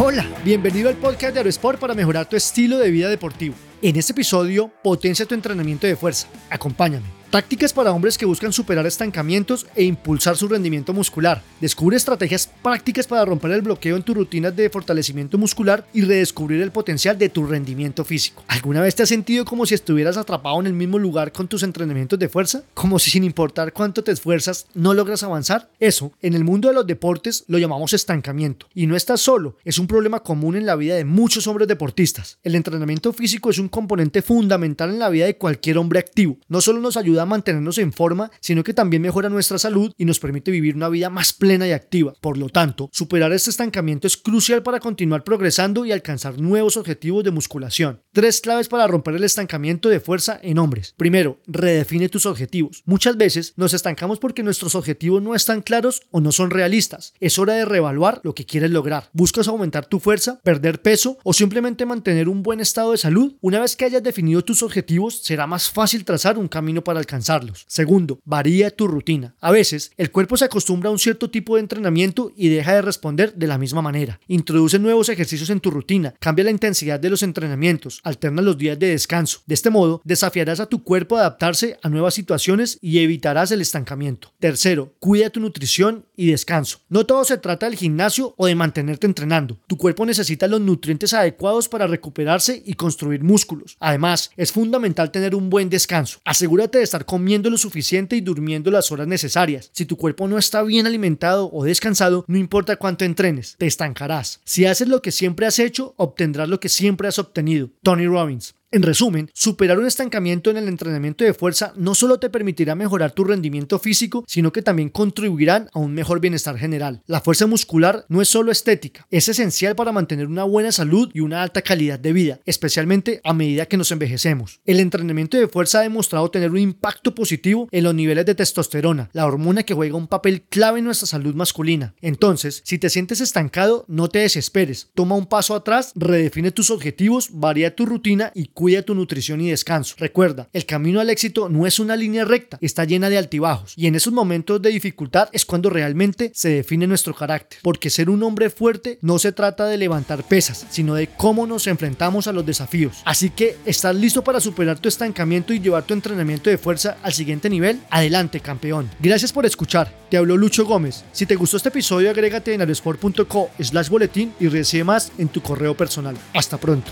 Hola, 0.00 0.26
bienvenido 0.44 0.88
al 0.88 0.96
podcast 0.96 1.34
de 1.34 1.40
Aerosport 1.40 1.78
para 1.78 1.94
mejorar 1.94 2.28
tu 2.28 2.36
estilo 2.36 2.78
de 2.78 2.90
vida 2.90 3.08
deportivo. 3.08 3.54
En 3.80 3.96
este 3.96 4.12
episodio, 4.12 4.70
potencia 4.82 5.26
tu 5.26 5.34
entrenamiento 5.34 5.86
de 5.86 5.96
fuerza. 5.96 6.26
Acompáñame. 6.50 7.23
Tácticas 7.34 7.72
para 7.72 7.90
hombres 7.90 8.16
que 8.16 8.26
buscan 8.26 8.52
superar 8.52 8.86
estancamientos 8.86 9.66
e 9.74 9.82
impulsar 9.82 10.36
su 10.36 10.46
rendimiento 10.46 10.92
muscular. 10.92 11.42
Descubre 11.60 11.96
estrategias 11.96 12.48
prácticas 12.62 13.08
para 13.08 13.24
romper 13.24 13.50
el 13.50 13.62
bloqueo 13.62 13.96
en 13.96 14.04
tus 14.04 14.14
rutinas 14.14 14.54
de 14.54 14.70
fortalecimiento 14.70 15.36
muscular 15.36 15.84
y 15.92 16.02
redescubrir 16.02 16.62
el 16.62 16.70
potencial 16.70 17.18
de 17.18 17.28
tu 17.30 17.44
rendimiento 17.44 18.04
físico. 18.04 18.44
¿Alguna 18.46 18.82
vez 18.82 18.94
te 18.94 19.02
has 19.02 19.08
sentido 19.08 19.44
como 19.44 19.66
si 19.66 19.74
estuvieras 19.74 20.16
atrapado 20.16 20.60
en 20.60 20.68
el 20.68 20.74
mismo 20.74 20.96
lugar 20.96 21.32
con 21.32 21.48
tus 21.48 21.64
entrenamientos 21.64 22.20
de 22.20 22.28
fuerza? 22.28 22.62
Como 22.72 23.00
si 23.00 23.10
sin 23.10 23.24
importar 23.24 23.72
cuánto 23.72 24.04
te 24.04 24.12
esfuerzas 24.12 24.68
no 24.72 24.94
logras 24.94 25.24
avanzar? 25.24 25.68
Eso, 25.80 26.12
en 26.22 26.34
el 26.34 26.44
mundo 26.44 26.68
de 26.68 26.74
los 26.74 26.86
deportes, 26.86 27.42
lo 27.48 27.58
llamamos 27.58 27.94
estancamiento. 27.94 28.68
Y 28.76 28.86
no 28.86 28.94
estás 28.94 29.20
solo, 29.20 29.56
es 29.64 29.80
un 29.80 29.88
problema 29.88 30.20
común 30.20 30.54
en 30.54 30.66
la 30.66 30.76
vida 30.76 30.94
de 30.94 31.04
muchos 31.04 31.48
hombres 31.48 31.66
deportistas. 31.66 32.38
El 32.44 32.54
entrenamiento 32.54 33.12
físico 33.12 33.50
es 33.50 33.58
un 33.58 33.68
componente 33.68 34.22
fundamental 34.22 34.90
en 34.90 35.00
la 35.00 35.08
vida 35.08 35.26
de 35.26 35.36
cualquier 35.36 35.78
hombre 35.78 35.98
activo. 35.98 36.36
No 36.46 36.60
solo 36.60 36.78
nos 36.78 36.96
ayuda 36.96 37.23
mantenernos 37.24 37.78
en 37.78 37.92
forma, 37.92 38.30
sino 38.40 38.62
que 38.62 38.74
también 38.74 39.02
mejora 39.02 39.28
nuestra 39.28 39.58
salud 39.58 39.92
y 39.96 40.04
nos 40.04 40.20
permite 40.20 40.50
vivir 40.50 40.76
una 40.76 40.88
vida 40.88 41.10
más 41.10 41.32
plena 41.32 41.66
y 41.66 41.72
activa. 41.72 42.14
Por 42.20 42.38
lo 42.38 42.48
tanto, 42.48 42.88
superar 42.92 43.32
este 43.32 43.50
estancamiento 43.50 44.06
es 44.06 44.16
crucial 44.16 44.62
para 44.62 44.80
continuar 44.80 45.24
progresando 45.24 45.84
y 45.84 45.92
alcanzar 45.92 46.38
nuevos 46.38 46.76
objetivos 46.76 47.24
de 47.24 47.30
musculación. 47.30 48.03
Tres 48.14 48.40
claves 48.40 48.68
para 48.68 48.86
romper 48.86 49.16
el 49.16 49.24
estancamiento 49.24 49.88
de 49.88 49.98
fuerza 49.98 50.38
en 50.40 50.58
hombres. 50.58 50.94
Primero, 50.96 51.40
redefine 51.48 52.08
tus 52.08 52.26
objetivos. 52.26 52.84
Muchas 52.86 53.16
veces 53.16 53.54
nos 53.56 53.74
estancamos 53.74 54.20
porque 54.20 54.44
nuestros 54.44 54.76
objetivos 54.76 55.20
no 55.20 55.34
están 55.34 55.62
claros 55.62 56.00
o 56.12 56.20
no 56.20 56.30
son 56.30 56.50
realistas. 56.50 57.12
Es 57.18 57.40
hora 57.40 57.54
de 57.54 57.64
reevaluar 57.64 58.20
lo 58.22 58.32
que 58.32 58.46
quieres 58.46 58.70
lograr. 58.70 59.10
¿Buscas 59.12 59.48
aumentar 59.48 59.86
tu 59.86 59.98
fuerza, 59.98 60.38
perder 60.44 60.80
peso 60.80 61.18
o 61.24 61.32
simplemente 61.32 61.86
mantener 61.86 62.28
un 62.28 62.44
buen 62.44 62.60
estado 62.60 62.92
de 62.92 62.98
salud? 62.98 63.34
Una 63.40 63.58
vez 63.58 63.74
que 63.74 63.84
hayas 63.84 64.04
definido 64.04 64.44
tus 64.44 64.62
objetivos, 64.62 65.18
será 65.24 65.48
más 65.48 65.68
fácil 65.68 66.04
trazar 66.04 66.38
un 66.38 66.46
camino 66.46 66.84
para 66.84 67.00
alcanzarlos 67.00 67.64
Segundo, 67.66 68.20
varía 68.24 68.70
tu 68.70 68.86
rutina. 68.86 69.34
A 69.40 69.50
veces, 69.50 69.90
el 69.96 70.12
cuerpo 70.12 70.36
se 70.36 70.44
acostumbra 70.44 70.88
a 70.88 70.92
un 70.92 71.00
cierto 71.00 71.30
tipo 71.30 71.56
de 71.56 71.62
entrenamiento 71.62 72.30
y 72.36 72.48
deja 72.48 72.74
de 72.74 72.82
responder 72.82 73.34
de 73.34 73.48
la 73.48 73.58
misma 73.58 73.82
manera. 73.82 74.20
Introduce 74.28 74.78
nuevos 74.78 75.08
ejercicios 75.08 75.50
en 75.50 75.58
tu 75.58 75.72
rutina, 75.72 76.14
cambia 76.20 76.44
la 76.44 76.52
intensidad 76.52 77.00
de 77.00 77.10
los 77.10 77.24
entrenamientos, 77.24 78.02
alterna 78.04 78.42
los 78.42 78.58
días 78.58 78.78
de 78.78 78.88
descanso. 78.88 79.40
De 79.46 79.54
este 79.54 79.70
modo, 79.70 80.00
desafiarás 80.04 80.60
a 80.60 80.66
tu 80.66 80.84
cuerpo 80.84 81.16
a 81.16 81.20
adaptarse 81.20 81.78
a 81.82 81.88
nuevas 81.88 82.14
situaciones 82.14 82.78
y 82.80 83.00
evitarás 83.00 83.50
el 83.50 83.60
estancamiento. 83.60 84.32
Tercero, 84.38 84.92
cuida 84.98 85.30
tu 85.30 85.40
nutrición 85.40 86.04
y 86.16 86.30
descanso. 86.30 86.78
No 86.88 87.06
todo 87.06 87.24
se 87.24 87.38
trata 87.38 87.66
del 87.66 87.78
gimnasio 87.78 88.34
o 88.36 88.46
de 88.46 88.54
mantenerte 88.54 89.06
entrenando. 89.06 89.58
Tu 89.66 89.76
cuerpo 89.76 90.06
necesita 90.06 90.46
los 90.46 90.60
nutrientes 90.60 91.12
adecuados 91.14 91.68
para 91.68 91.86
recuperarse 91.86 92.62
y 92.64 92.74
construir 92.74 93.22
músculos. 93.22 93.76
Además, 93.80 94.30
es 94.36 94.52
fundamental 94.52 95.10
tener 95.10 95.34
un 95.34 95.50
buen 95.50 95.70
descanso. 95.70 96.20
Asegúrate 96.24 96.78
de 96.78 96.84
estar 96.84 97.04
comiendo 97.04 97.50
lo 97.50 97.58
suficiente 97.58 98.16
y 98.16 98.20
durmiendo 98.20 98.70
las 98.70 98.92
horas 98.92 99.06
necesarias. 99.06 99.70
Si 99.72 99.86
tu 99.86 99.96
cuerpo 99.96 100.28
no 100.28 100.38
está 100.38 100.62
bien 100.62 100.86
alimentado 100.86 101.50
o 101.52 101.64
descansado, 101.64 102.24
no 102.28 102.38
importa 102.38 102.76
cuánto 102.76 103.04
entrenes, 103.04 103.56
te 103.58 103.66
estancarás. 103.66 104.40
Si 104.44 104.66
haces 104.66 104.88
lo 104.88 105.02
que 105.02 105.12
siempre 105.12 105.46
has 105.46 105.58
hecho, 105.58 105.94
obtendrás 105.96 106.48
lo 106.48 106.60
que 106.60 106.68
siempre 106.68 107.08
has 107.08 107.18
obtenido. 107.18 107.70
Tony 107.94 108.08
Robbins. 108.08 108.52
En 108.74 108.82
resumen, 108.82 109.30
superar 109.32 109.78
un 109.78 109.86
estancamiento 109.86 110.50
en 110.50 110.56
el 110.56 110.66
entrenamiento 110.66 111.22
de 111.22 111.32
fuerza 111.32 111.72
no 111.76 111.94
solo 111.94 112.18
te 112.18 112.28
permitirá 112.28 112.74
mejorar 112.74 113.12
tu 113.12 113.22
rendimiento 113.22 113.78
físico, 113.78 114.24
sino 114.26 114.50
que 114.52 114.62
también 114.62 114.88
contribuirán 114.88 115.68
a 115.72 115.78
un 115.78 115.94
mejor 115.94 116.18
bienestar 116.18 116.58
general. 116.58 117.00
La 117.06 117.20
fuerza 117.20 117.46
muscular 117.46 118.04
no 118.08 118.20
es 118.20 118.28
solo 118.28 118.50
estética, 118.50 119.06
es 119.12 119.28
esencial 119.28 119.76
para 119.76 119.92
mantener 119.92 120.26
una 120.26 120.42
buena 120.42 120.72
salud 120.72 121.08
y 121.14 121.20
una 121.20 121.40
alta 121.40 121.62
calidad 121.62 122.00
de 122.00 122.12
vida, 122.12 122.40
especialmente 122.46 123.20
a 123.22 123.32
medida 123.32 123.66
que 123.66 123.76
nos 123.76 123.92
envejecemos. 123.92 124.58
El 124.66 124.80
entrenamiento 124.80 125.38
de 125.38 125.46
fuerza 125.46 125.78
ha 125.78 125.82
demostrado 125.82 126.28
tener 126.32 126.50
un 126.50 126.58
impacto 126.58 127.14
positivo 127.14 127.68
en 127.70 127.84
los 127.84 127.94
niveles 127.94 128.26
de 128.26 128.34
testosterona, 128.34 129.08
la 129.12 129.26
hormona 129.26 129.62
que 129.62 129.74
juega 129.74 129.94
un 129.94 130.08
papel 130.08 130.42
clave 130.48 130.80
en 130.80 130.86
nuestra 130.86 131.06
salud 131.06 131.36
masculina. 131.36 131.94
Entonces, 132.00 132.60
si 132.64 132.78
te 132.78 132.90
sientes 132.90 133.20
estancado, 133.20 133.84
no 133.86 134.08
te 134.08 134.18
desesperes, 134.18 134.90
toma 134.96 135.14
un 135.14 135.26
paso 135.26 135.54
atrás, 135.54 135.92
redefine 135.94 136.50
tus 136.50 136.72
objetivos, 136.72 137.28
varía 137.30 137.76
tu 137.76 137.86
rutina 137.86 138.32
y 138.34 138.46
cuida 138.64 138.80
tu 138.80 138.94
nutrición 138.94 139.42
y 139.42 139.50
descanso. 139.50 139.94
Recuerda, 139.98 140.48
el 140.54 140.64
camino 140.64 140.98
al 140.98 141.10
éxito 141.10 141.50
no 141.50 141.66
es 141.66 141.78
una 141.78 141.96
línea 141.96 142.24
recta, 142.24 142.56
está 142.62 142.86
llena 142.86 143.10
de 143.10 143.18
altibajos 143.18 143.74
y 143.76 143.88
en 143.88 143.94
esos 143.94 144.14
momentos 144.14 144.62
de 144.62 144.70
dificultad 144.70 145.28
es 145.32 145.44
cuando 145.44 145.68
realmente 145.68 146.32
se 146.34 146.48
define 146.48 146.86
nuestro 146.86 147.14
carácter, 147.14 147.58
porque 147.62 147.90
ser 147.90 148.08
un 148.08 148.22
hombre 148.22 148.48
fuerte 148.48 148.98
no 149.02 149.18
se 149.18 149.32
trata 149.32 149.66
de 149.66 149.76
levantar 149.76 150.26
pesas, 150.26 150.66
sino 150.70 150.94
de 150.94 151.08
cómo 151.08 151.46
nos 151.46 151.66
enfrentamos 151.66 152.26
a 152.26 152.32
los 152.32 152.46
desafíos. 152.46 153.02
Así 153.04 153.28
que, 153.28 153.58
¿estás 153.66 153.94
listo 153.96 154.24
para 154.24 154.40
superar 154.40 154.78
tu 154.78 154.88
estancamiento 154.88 155.52
y 155.52 155.60
llevar 155.60 155.84
tu 155.84 155.92
entrenamiento 155.92 156.48
de 156.48 156.56
fuerza 156.56 156.96
al 157.02 157.12
siguiente 157.12 157.50
nivel? 157.50 157.82
Adelante, 157.90 158.40
campeón. 158.40 158.90
Gracias 158.98 159.30
por 159.30 159.44
escuchar. 159.44 159.94
Te 160.08 160.16
habló 160.16 160.38
Lucho 160.38 160.64
Gómez. 160.64 161.04
Si 161.12 161.26
te 161.26 161.36
gustó 161.36 161.58
este 161.58 161.68
episodio, 161.68 162.08
agrégate 162.08 162.54
en 162.54 162.62
aerosport.co 162.62 163.50
slash 163.60 163.90
boletín 163.90 164.32
y 164.40 164.48
recibe 164.48 164.84
más 164.84 165.12
en 165.18 165.28
tu 165.28 165.42
correo 165.42 165.76
personal. 165.76 166.16
Hasta 166.32 166.56
pronto. 166.56 166.90